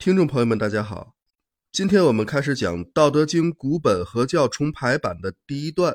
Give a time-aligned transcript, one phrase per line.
[0.00, 1.14] 听众朋友们，大家好，
[1.70, 5.94] 今天我们开始讲《道德经》古本合教重排版的第一段。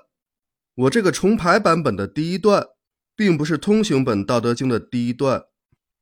[0.75, 2.67] 我这个重排版本的第一段，
[3.15, 5.45] 并不是通行本《道德经》的第一段，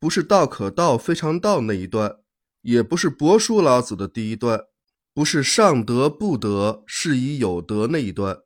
[0.02, 2.18] 不是“道可道，非常道”那一段，
[2.64, 4.66] 也不是帛书老子的第一段，
[5.14, 8.40] 不是“上德不德，是以有德”那一段。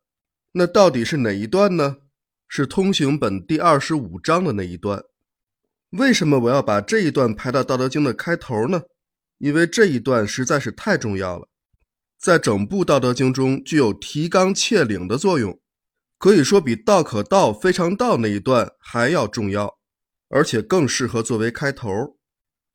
[0.51, 1.97] 那到底是哪一段呢？
[2.47, 5.03] 是通行本第二十五章的那一段。
[5.89, 8.83] 为什么我要把这一段排到《道德经》的开头呢？
[9.38, 11.47] 因为这一段实在是太重要了，
[12.19, 15.60] 在整部《道德经》中具有提纲挈领的作用，
[16.18, 19.77] 可以说比“道可道，非常道”那一段还要重要，
[20.29, 22.18] 而且更适合作为开头。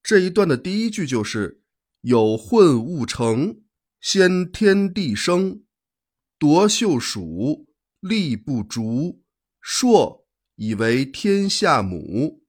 [0.02, 1.62] 这一段的第一句就是
[2.02, 3.62] “有混物成，
[4.00, 5.62] 先天地生，
[6.38, 7.66] 夺秀属，
[8.00, 9.22] 力不足，
[9.60, 10.26] 硕
[10.56, 12.42] 以为天下母”。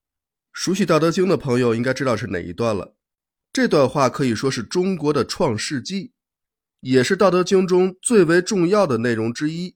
[0.54, 2.96] 熟悉《道德经》的朋友应该知道是哪一段了。
[3.54, 6.12] 这段话可以说是中国的创世纪，
[6.80, 9.76] 也是《道德经》中最为重要的内容之一。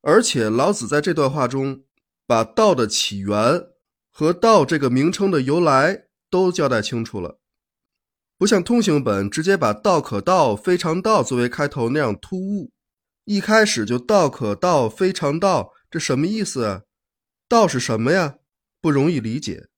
[0.00, 1.84] 而且老子在这段话中，
[2.26, 3.66] 把道的起源
[4.10, 7.38] 和道这个名称的由来都交代清楚了，
[8.38, 12.72] 不像通行本直接把“道可道，非常道”作为开头那样突兀。
[13.24, 16.84] 一开始就“道可道，非常道”，这什么意思？
[17.46, 18.36] 道是什么呀？
[18.80, 19.68] 不容易理解。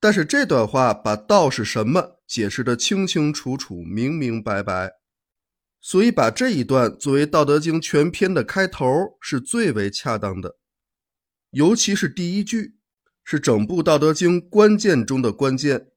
[0.00, 2.16] 但是这段话把道是什么？
[2.26, 4.92] 解释的清清楚楚、明明白白，
[5.80, 8.86] 所以把这一段作为《道德经》全篇的开头
[9.20, 10.56] 是最为恰当的。
[11.50, 12.76] 尤其是第一句，
[13.24, 15.88] 是整部《道德经》关键中的关键。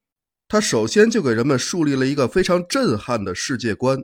[0.48, 4.04] 它首先就给人们树立了一个非常震撼的世界观。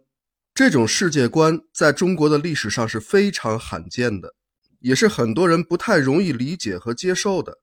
[0.53, 4.35] 这种世界观在中国的历史上是非常罕见的，
[4.81, 7.59] 也是很多人不太容易理解和接受的。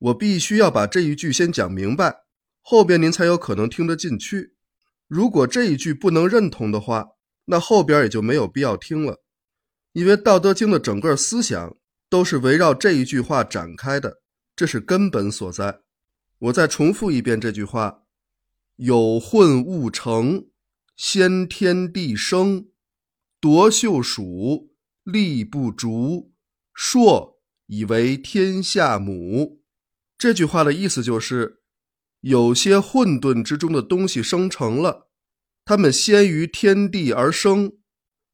[0.00, 2.24] 我必须要把这一句先讲明白。
[2.62, 4.54] 后边您才有可能听得进去。
[5.08, 7.08] 如果这一句不能认同的话，
[7.46, 9.22] 那后边也就没有必要听了。
[9.92, 11.76] 因为《道德经》的整个思想
[12.08, 14.22] 都是围绕这一句话展开的，
[14.54, 15.80] 这是根本所在。
[16.38, 18.04] 我再重复一遍这句话
[18.76, 20.46] ：“有混物成，
[20.96, 22.68] 先天地生，
[23.40, 24.70] 夺秀属，
[25.02, 26.32] 力不足，
[26.72, 29.59] 硕以为天下母。”
[30.20, 31.56] 这句话的意思就是。
[32.22, 35.08] 有些混沌之中的东西生成了，
[35.64, 37.78] 它们先于天地而生，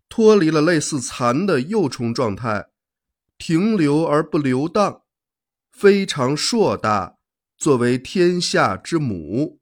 [0.08, 2.70] 脱离了类似蚕的幼虫状态，
[3.38, 5.02] 停留而不流荡，
[5.70, 7.18] 非常硕大，
[7.56, 9.60] 作为天下之母。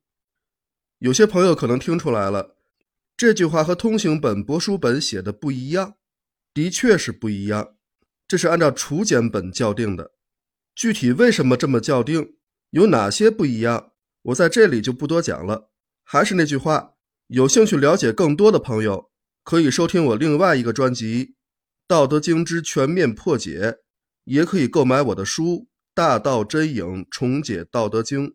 [1.01, 2.57] 有些朋友可能听出来了，
[3.15, 5.97] 这句话和通行本、帛书本写的不一样，
[6.55, 7.75] 的确是不一样，
[8.27, 10.13] 这是按照楚简本校定的。
[10.75, 12.35] 具体为什么这么校定，
[12.71, 13.93] 有哪些不一样？
[14.23, 15.71] 我在这里就不多讲了，
[16.03, 16.95] 还是那句话，
[17.29, 19.11] 有兴趣了解更多的朋友，
[19.43, 21.27] 可以收听我另外一个专辑
[21.87, 23.61] 《道德经之全面破解》，
[24.25, 25.45] 也可以购买我的书
[25.95, 28.29] 《大道真影重解道德经》。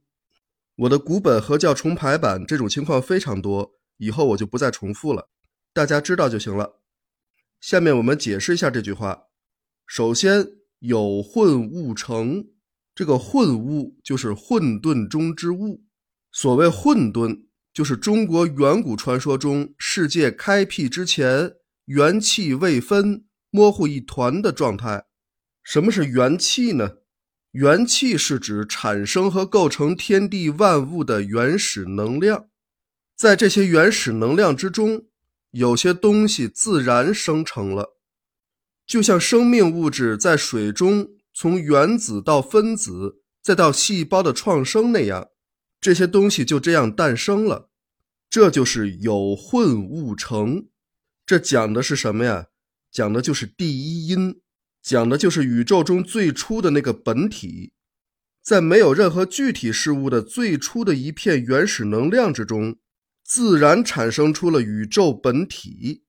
[0.75, 5.27] 我的古本合教重排版这种情况非常多，以后我就不再重复了，
[5.73, 6.79] 大家知道就行了。
[7.59, 9.23] 下面我们解释一下这句话。
[9.85, 10.47] 首先，
[10.79, 12.45] 有混物成。
[12.95, 15.83] 这个混物就是混沌中之物。
[16.31, 21.53] 所谓混沌，就是中国远古传说中世界开辟之前
[21.85, 25.05] 元气未分、模糊一团的状态。
[25.63, 26.97] 什么是元气呢？
[27.51, 32.47] 元气是指产生和构成天地万物的原始能量。
[33.15, 35.05] 在这些原始能量之中，
[35.51, 37.98] 有些东西自然生成了，
[38.89, 41.11] 就像生命物质在水中。
[41.31, 45.29] 从原子到分子，再到细胞的创生那样，
[45.79, 47.69] 这些东西就这样诞生了。
[48.29, 50.65] 这就是有混物成。
[51.25, 52.47] 这讲的是什么呀？
[52.91, 54.41] 讲的就是第一因，
[54.81, 57.71] 讲的就是宇宙中最初的那个本体，
[58.43, 62.77] 在没有任何具体事物的最初的一片原始能量之中，
[63.23, 66.03] 自然产生出了宇宙本体。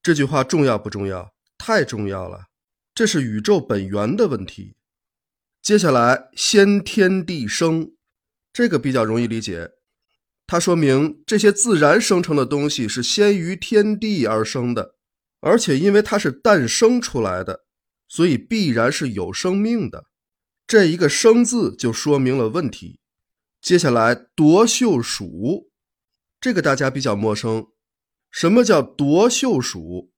[0.00, 1.34] 这句话重要不重要？
[1.60, 2.46] 太重要了。
[2.94, 4.76] 这是宇宙本源的问题。
[5.60, 7.92] 接下来，先天地生，
[8.50, 9.72] 这个比较容易理解。
[10.46, 14.94] 它说明这些自然生成的东西是先于天地而生的，
[15.40, 17.66] 而且因为它是诞生出来的，
[18.08, 20.06] 所以必然是有生命的。
[20.66, 23.00] 这一个“生”字就说明了问题。
[23.60, 25.70] 接下来，夺秀属，
[26.40, 27.66] 这个大家比较陌生。
[28.30, 30.10] 什么叫夺秀属？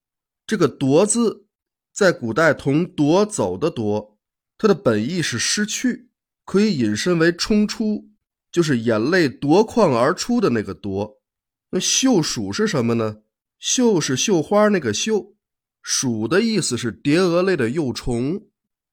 [0.53, 1.47] 这个“夺”字。
[1.95, 4.19] 在古代，同夺走的夺，
[4.59, 6.11] 它的本意是失去，
[6.45, 8.11] 可以引申为冲出，
[8.51, 11.23] 就是眼泪夺眶而出的那个夺。
[11.71, 13.23] 那绣鼠是什么呢？
[13.59, 15.35] 绣是绣花那个绣，
[15.81, 18.43] 鼠的意思是蝶蛾类的幼虫，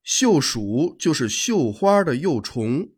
[0.01, 2.91] 绣鼠就是绣花的幼虫。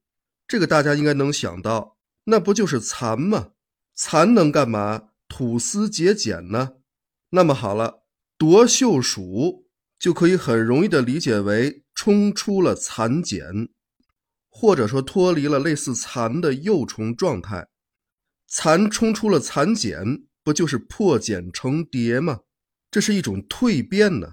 [0.47, 3.53] 这个大家应该能想到，那不就是蚕吗？
[3.95, 5.09] 蚕能干嘛？
[5.27, 6.73] 吐丝结茧呢？
[7.31, 8.00] 那么好了，
[8.41, 9.67] 夺秀鼠
[9.99, 13.69] 就可以很容易的理解为冲出了蚕茧，
[14.49, 17.67] 或者说脱离了类似蚕的幼虫状态。
[18.47, 22.39] 蚕冲出了蚕茧，不就是破茧成蝶吗？
[22.89, 24.31] 这是一种蜕变呢。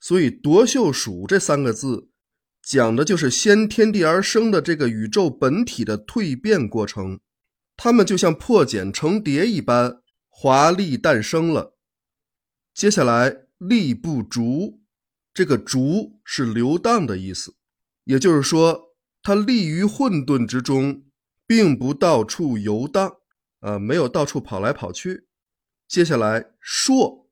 [0.00, 2.08] 所以“夺秀鼠”这三个字，
[2.62, 7.20] 讲的就是先天地而生的这个宇宙本体的蜕变过程。
[7.76, 10.00] 它们就像破茧成蝶一般
[10.30, 11.73] 华丽诞生了。
[12.74, 14.80] 接下来“力不逐”，
[15.32, 17.54] 这个“逐”是流荡的意思，
[18.02, 21.04] 也就是说，它立于混沌之中，
[21.46, 23.18] 并不到处游荡。
[23.60, 25.28] 啊，没有到处跑来跑去。
[25.88, 27.30] 接下来“硕”，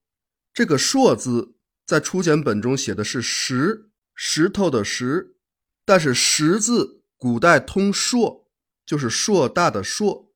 [0.54, 5.36] 这个“硕”字在初简本中写的是石，石头的石，
[5.84, 8.48] 但是“石”字古代通“硕”，
[8.86, 10.32] 就是硕大的“硕”，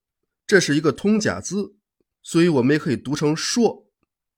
[0.46, 1.76] 这是一个通假字，
[2.22, 3.85] 所以我们也可以读成“硕”。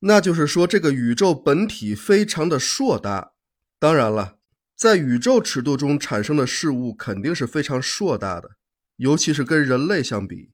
[0.00, 3.32] 那就是说，这个宇宙本体非常的硕大。
[3.78, 4.38] 当然了，
[4.76, 8.50] 在宇宙尺度中产生的事物肯定是非常硕大的，
[8.96, 10.52] 尤其是跟人类相比。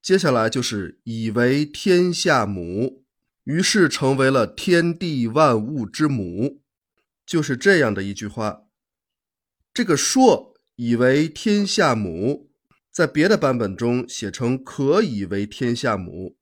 [0.00, 3.04] 接下来就是以为天下母，
[3.44, 6.62] 于是成为了天地万物之母，
[7.26, 8.62] 就是这样的一句话。
[9.74, 12.50] 这个“硕以为天下母”
[12.90, 16.36] 在别的版本中写成“可以为天下母”。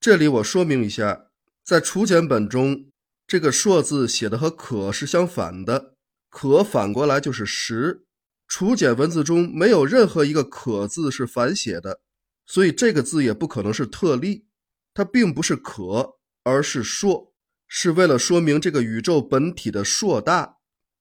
[0.00, 1.26] 这里我说明一下，
[1.64, 2.86] 在楚简本中，
[3.26, 5.94] 这个“硕”字写的和“可”是相反的
[6.28, 8.04] ，“可”反过来就是“实”。
[8.48, 12.00] 楚简文字中没有任何一个“可”字是反写的。
[12.44, 14.46] 所以这个字也不可能是特例，
[14.92, 17.32] 它并不是可，而是硕，
[17.68, 20.56] 是为了说明这个宇宙本体的硕大。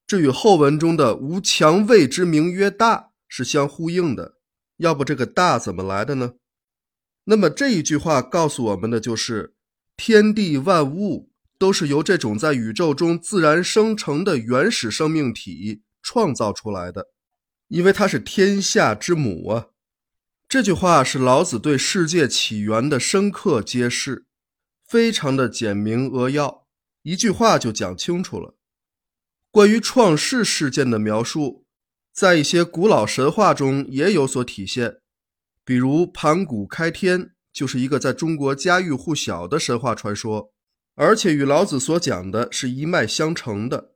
[0.06, 4.36] 这与后文中的“无强谓之名曰大”是相呼应的。
[4.78, 6.34] 要不这个“大”怎么来的呢？
[7.26, 9.56] 那么这一句话告诉我们的就是，
[10.04, 17.10] 天地万物都是由这种在宇宙中自然生成的原始生命体创造出来的，
[17.68, 19.68] 因为它是天下之母啊。
[20.50, 24.26] 这句话是老子对世界起源的深刻揭示，
[24.88, 26.66] 非常的简明扼要，
[27.04, 28.56] 一句话就讲清楚了。
[29.52, 31.68] 关于创世事件的描述，
[32.12, 35.02] 在一些古老神话中也有所体现，
[35.64, 40.54] 比如盘古开天就是一个在中国家喻户晓的神话传说，
[40.96, 43.96] 而且与老子所讲的是一脉相承的。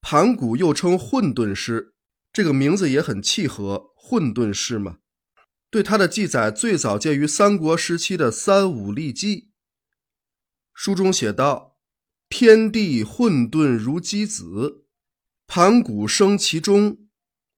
[0.00, 1.94] 盘古又称混沌师，
[2.32, 4.98] 这个名字也很契合，混沌师嘛。
[5.70, 9.36] 对他的记载最早见于三国时期的《三武历纪》，
[10.74, 11.78] 书中写道
[12.28, 14.84] ：“天地混沌如鸡子，
[15.46, 17.08] 盘古生其中，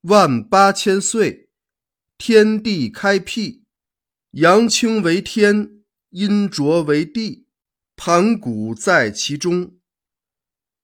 [0.03, 1.49] 万八千岁，
[2.17, 3.64] 天地开辟，
[4.35, 7.47] 阳清为天，阴浊为地，
[7.95, 9.77] 盘古在其中。”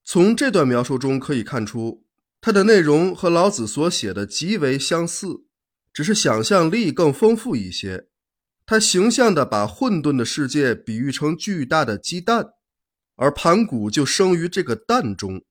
[0.06, 2.06] 从这段描述中可以看出，
[2.40, 5.46] 它的内容和老子所写的极为相似。
[5.92, 8.08] 只是想象力更丰富一些，
[8.66, 12.52] 他形象地把混沌的世界比喻成巨大的鸡蛋，
[13.18, 15.44] 而盘古就生于这个蛋中，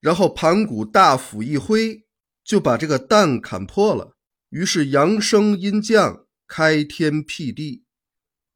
[0.00, 2.04] 然后盘古大斧一挥，
[2.44, 4.14] 就把这个蛋砍破了，
[4.50, 7.84] 于是阳生阴降，开天辟地，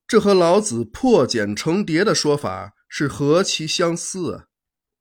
[0.09, 4.47] 这和老子破茧成蝶的说法是何其相似啊！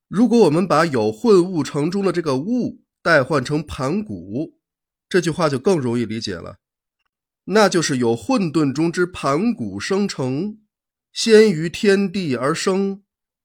[0.08, 4.60] 如果我们把有混物成中的这个物代换成盘古。
[5.10, 6.58] 这句话就更容易理解了，
[7.46, 10.60] 那就是有混沌中之盘古生成，
[11.12, 13.02] 先于天地而生，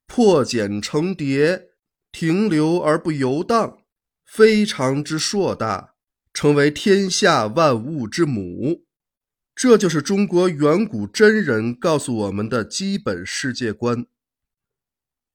[0.07, 1.69] 破茧成蝶，
[2.13, 3.79] 停留而不游荡，
[4.27, 5.95] 非常之硕大，
[6.35, 8.88] 成为天下万物之母。
[9.59, 14.07] 这就是中国远古真人告诉我们的基本世界观。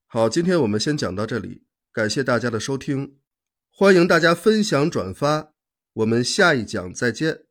[0.07, 3.17] 好，今天我们先讲到这里，感谢大家的收听，
[3.69, 5.51] 欢迎大家分享转发。
[5.91, 7.41] 我们下一讲再见。